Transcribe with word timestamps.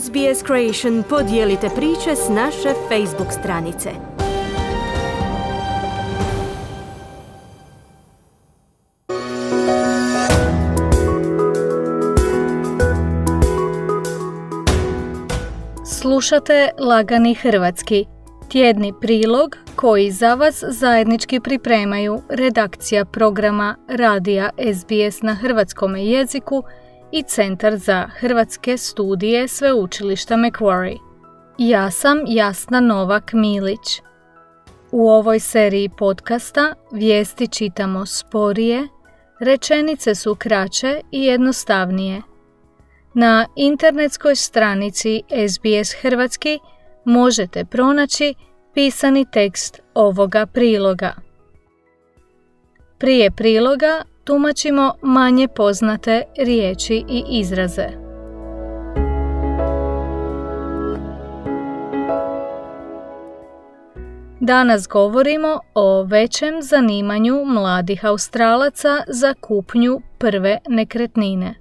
SBS 0.00 0.44
Creation 0.46 1.02
podijelite 1.08 1.68
priče 1.76 2.16
s 2.16 2.28
naše 2.28 2.74
Facebook 2.88 3.32
stranice. 3.40 3.90
Slušate 15.84 16.70
Lagani 16.78 17.34
Hrvatski, 17.34 18.04
tjedni 18.48 18.92
prilog 19.00 19.56
koji 19.76 20.10
za 20.10 20.34
vas 20.34 20.64
zajednički 20.68 21.40
pripremaju 21.40 22.22
redakcija 22.28 23.04
programa 23.04 23.76
Radija 23.88 24.50
SBS 24.74 25.22
na 25.22 25.34
hrvatskom 25.34 25.96
jeziku 25.96 26.62
i 27.12 27.22
Centar 27.22 27.76
za 27.76 28.08
hrvatske 28.18 28.76
studije 28.76 29.48
Sveučilišta 29.48 30.36
Macquarie. 30.36 30.98
Ja 31.58 31.90
sam 31.90 32.18
Jasna 32.26 32.80
Novak 32.80 33.32
Milić. 33.32 34.02
U 34.90 35.08
ovoj 35.08 35.40
seriji 35.40 35.88
podcasta 35.88 36.74
vijesti 36.92 37.48
čitamo 37.48 38.06
sporije, 38.06 38.88
rečenice 39.40 40.14
su 40.14 40.34
kraće 40.34 41.00
i 41.10 41.24
jednostavnije. 41.24 42.22
Na 43.14 43.46
internetskoj 43.56 44.36
stranici 44.36 45.22
SBS 45.48 45.92
Hrvatski 46.00 46.58
možete 47.04 47.64
pronaći 47.64 48.34
pisani 48.74 49.26
tekst 49.32 49.80
ovoga 49.94 50.46
priloga. 50.46 51.14
Prije 52.98 53.30
priloga 53.30 54.02
tumačimo 54.24 54.94
manje 55.02 55.48
poznate 55.48 56.22
riječi 56.38 57.04
i 57.08 57.24
izraze. 57.30 57.86
Danas 64.40 64.88
govorimo 64.88 65.60
o 65.74 66.02
većem 66.02 66.62
zanimanju 66.62 67.44
mladih 67.44 68.04
Australaca 68.04 69.02
za 69.08 69.34
kupnju 69.40 70.00
prve 70.18 70.58
nekretnine. 70.68 71.54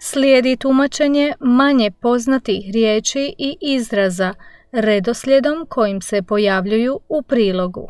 Slijedi 0.00 0.56
tumačenje 0.56 1.34
manje 1.40 1.90
poznatih 1.90 2.70
riječi 2.72 3.34
i 3.38 3.56
izraza 3.60 4.34
redoslijedom 4.72 5.66
kojim 5.68 6.00
se 6.00 6.22
pojavljuju 6.22 7.00
u 7.08 7.22
prilogu. 7.22 7.88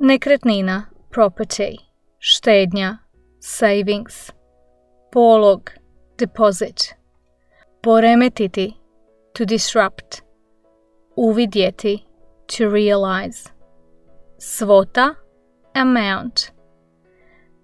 Nekretnina 0.00 0.82
property 1.10 1.86
štednja, 2.18 2.98
savings, 3.40 4.32
polog, 5.12 5.70
deposit, 6.18 6.94
poremetiti, 7.82 8.74
to 9.32 9.44
disrupt, 9.44 10.22
uvidjeti, 11.16 12.04
to 12.46 12.68
realize, 12.68 13.50
svota, 14.38 15.14
amount, 15.74 16.52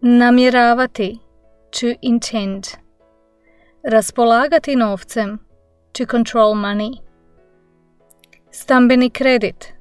namjeravati, 0.01 1.19
to 1.71 1.95
intend, 2.03 2.65
raspolagati 3.83 4.77
novcem, 4.77 5.39
to 5.93 6.07
control 6.07 6.55
money, 6.55 7.01
stambeni 8.51 9.11
kredit, 9.11 9.73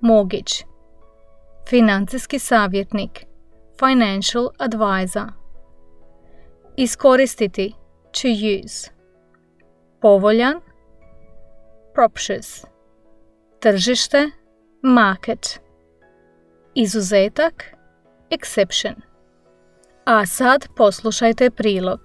mortgage, 0.00 0.64
financijski 1.68 2.38
savjetnik, 2.38 3.29
financial 3.80 4.50
advisor. 4.58 5.26
Iskoristiti 6.76 7.74
to 8.12 8.28
use. 8.28 8.90
Povoljan 10.00 10.60
proptious. 11.94 12.64
Tržište 13.60 14.30
market. 14.82 15.60
Izuzetak 16.74 17.64
exception. 18.30 18.94
A 20.04 20.26
sad 20.26 20.68
poslušajte 20.76 21.50
prilog. 21.50 22.00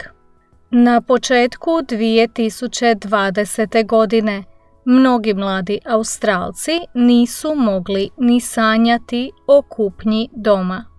Na 0.71 1.01
početku 1.01 1.71
2020. 1.71 3.85
godine 3.85 4.43
mnogi 4.85 5.33
mladi 5.33 5.79
Australci 5.85 6.79
nisu 6.93 7.55
mogli 7.55 8.09
ni 8.17 8.41
sanjati 8.41 9.31
o 9.47 9.61
kupnji 9.61 10.29
doma. 10.33 10.94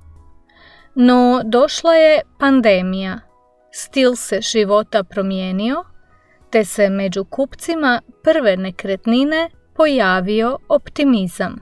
No 0.98 1.42
došla 1.44 1.94
je 1.94 2.20
pandemija, 2.38 3.20
stil 3.70 4.16
se 4.16 4.40
života 4.40 5.04
promijenio, 5.04 5.84
te 6.50 6.64
se 6.64 6.88
među 6.90 7.24
kupcima 7.24 8.02
prve 8.24 8.56
nekretnine 8.56 9.50
pojavio 9.74 10.58
optimizam. 10.68 11.56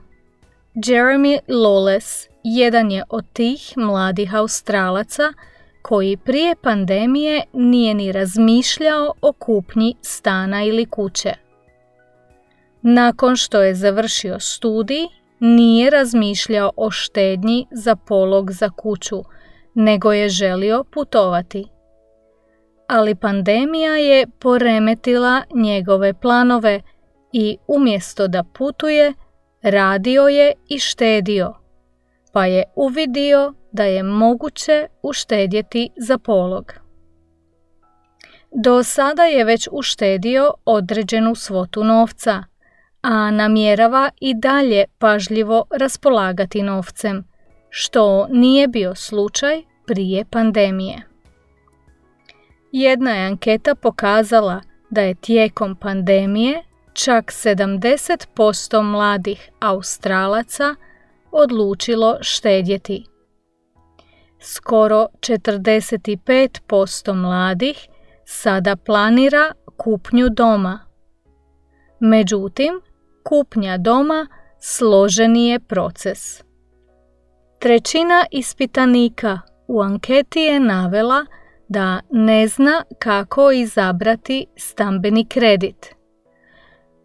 Jeremy 0.75 1.39
Lawless 1.47 2.27
jedan 2.43 2.91
je 2.91 3.03
od 3.09 3.25
tih 3.33 3.73
mladih 3.77 4.35
Australaca 4.35 5.33
koji 5.81 6.17
prije 6.17 6.55
pandemije 6.61 7.43
nije 7.53 7.93
ni 7.93 8.11
razmišljao 8.11 9.13
o 9.21 9.33
kupnji 9.33 9.95
stana 10.01 10.63
ili 10.63 10.85
kuće. 10.85 11.33
Nakon 12.81 13.35
što 13.35 13.63
je 13.63 13.75
završio 13.75 14.39
studij, 14.39 15.07
nije 15.39 15.89
razmišljao 15.89 16.71
o 16.77 16.91
štednji 16.91 17.67
za 17.71 17.95
polog 17.95 18.51
za 18.51 18.69
kuću, 18.69 19.23
nego 19.73 20.13
je 20.13 20.29
želio 20.29 20.83
putovati. 20.83 21.67
Ali 22.87 23.15
pandemija 23.15 23.97
je 23.97 24.27
poremetila 24.39 25.43
njegove 25.55 26.13
planove 26.13 26.81
i 27.33 27.57
umjesto 27.67 28.27
da 28.27 28.43
putuje, 28.43 29.13
radio 29.61 30.27
je 30.27 30.53
i 30.69 30.79
štedio, 30.79 31.53
pa 32.33 32.45
je 32.45 32.63
uvidio 32.75 33.53
da 33.71 33.83
je 33.83 34.03
moguće 34.03 34.87
uštedjeti 35.01 35.89
za 35.97 36.17
polog. 36.17 36.73
Do 38.51 38.83
sada 38.83 39.23
je 39.23 39.43
već 39.43 39.67
uštedio 39.71 40.53
određenu 40.65 41.35
svotu 41.35 41.83
novca– 41.83 42.43
a 43.07 43.31
namjerava 43.31 44.09
i 44.19 44.33
dalje 44.33 44.85
pažljivo 44.99 45.65
raspolagati 45.79 46.63
novcem, 46.63 47.23
što 47.69 48.27
nije 48.29 48.67
bio 48.67 48.95
slučaj 48.95 49.63
prije 49.87 50.25
pandemije. 50.25 51.01
Jedna 52.71 53.11
je 53.11 53.25
anketa 53.25 53.75
pokazala 53.75 54.61
da 54.89 55.01
je 55.01 55.15
tijekom 55.15 55.75
pandemije 55.75 56.63
čak 56.93 57.25
70% 57.25 58.81
mladih 58.81 59.49
Australaca 59.59 60.75
odlučilo 61.31 62.17
štedjeti. 62.21 63.05
Skoro 64.39 65.07
45% 65.19 67.13
mladih 67.13 67.87
sada 68.25 68.75
planira 68.75 69.51
kupnju 69.77 70.29
doma. 70.29 70.79
Međutim, 71.99 72.81
kupnja 73.29 73.77
doma 73.77 74.27
složeni 74.59 75.47
je 75.47 75.59
proces. 75.59 76.43
Trećina 77.59 78.25
ispitanika 78.31 79.39
u 79.67 79.81
anketi 79.81 80.39
je 80.39 80.59
navela 80.59 81.25
da 81.67 81.99
ne 82.11 82.47
zna 82.47 82.83
kako 82.99 83.51
izabrati 83.51 84.45
stambeni 84.57 85.25
kredit. 85.25 85.95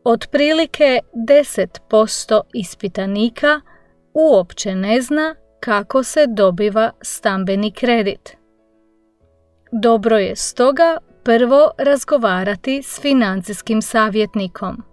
Otprilike 0.05 0.99
10% 1.15 2.41
ispitanika 2.55 3.61
uopće 4.15 4.75
ne 4.75 5.01
zna 5.01 5.35
kako 5.61 6.03
se 6.03 6.27
dobiva 6.27 6.91
stambeni 7.03 7.73
kredit. 7.73 8.37
Dobro 9.73 10.19
je 10.19 10.37
stoga 10.37 10.97
prvo 11.25 11.71
razgovarati 11.79 12.83
s 12.83 13.01
financijskim 13.01 13.83
savjetnikom. 13.83 14.90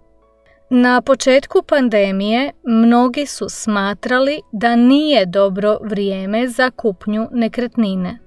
Na 0.70 1.00
početku 1.00 1.62
pandemije 1.62 2.52
mnogi 2.62 3.26
su 3.26 3.48
smatrali 3.48 4.40
da 4.52 4.76
nije 4.76 5.26
dobro 5.26 5.78
vrijeme 5.82 6.48
za 6.48 6.70
kupnju 6.70 7.28
nekretnine. 7.32 8.18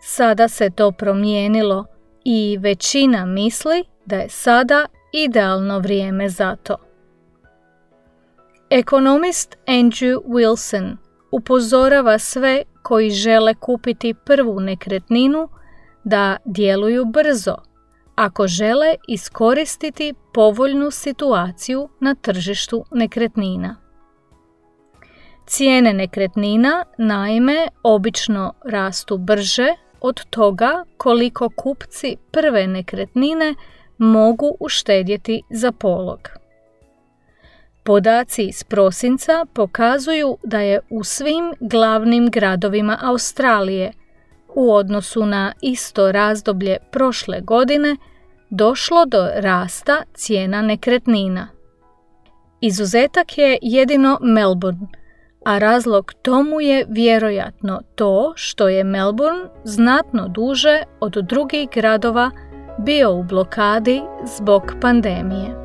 Sada 0.00 0.48
se 0.48 0.70
to 0.70 0.92
promijenilo 0.92 1.86
i 2.24 2.58
većina 2.60 3.26
misli 3.26 3.84
da 4.06 4.16
je 4.16 4.28
sada 4.28 4.86
idealno 5.12 5.78
vrijeme 5.78 6.28
za 6.28 6.56
to. 6.56 6.76
Ekonomist 8.70 9.58
Andrew 9.66 10.20
Wilson 10.26 10.96
upozorava 11.30 12.18
sve 12.18 12.62
koji 12.82 13.10
žele 13.10 13.54
kupiti 13.54 14.14
prvu 14.14 14.60
nekretninu 14.60 15.48
da 16.04 16.36
djeluju 16.44 17.04
brzo– 17.04 17.56
ako 18.14 18.46
žele 18.46 18.94
iskoristiti 19.08 20.14
povoljnu 20.32 20.90
situaciju 20.90 21.88
na 22.00 22.14
tržištu 22.14 22.84
nekretnina. 22.90 23.76
Cijene 25.46 25.92
nekretnina 25.92 26.84
naime 26.98 27.68
obično 27.82 28.54
rastu 28.64 29.18
brže 29.18 29.68
od 30.00 30.24
toga 30.30 30.84
koliko 30.96 31.48
kupci 31.48 32.16
prve 32.30 32.66
nekretnine 32.66 33.54
mogu 33.98 34.56
uštedjeti 34.60 35.42
za 35.50 35.72
polog. 35.72 36.28
Podaci 37.82 38.42
iz 38.42 38.64
prosinca 38.64 39.46
pokazuju 39.52 40.38
da 40.42 40.60
je 40.60 40.80
u 40.90 41.04
svim 41.04 41.54
glavnim 41.60 42.30
gradovima 42.30 42.98
Australije 43.02 43.92
u 44.54 44.74
odnosu 44.74 45.26
na 45.26 45.52
isto 45.60 46.12
razdoblje 46.12 46.76
prošle 46.90 47.40
godine 47.40 47.96
došlo 48.50 49.06
do 49.06 49.28
rasta 49.34 50.02
cijena 50.14 50.62
nekretnina. 50.62 51.48
Izuzetak 52.60 53.38
je 53.38 53.58
jedino 53.62 54.18
Melbourne, 54.22 54.86
a 55.44 55.58
razlog 55.58 56.12
tomu 56.22 56.60
je 56.60 56.86
vjerojatno 56.88 57.80
to 57.94 58.32
što 58.36 58.68
je 58.68 58.84
Melbourne 58.84 59.44
znatno 59.64 60.28
duže 60.28 60.82
od 61.00 61.12
drugih 61.12 61.68
gradova 61.74 62.30
bio 62.78 63.12
u 63.12 63.22
blokadi 63.22 64.02
zbog 64.24 64.62
pandemije. 64.80 65.64